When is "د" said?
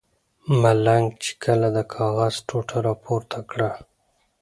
1.77-1.79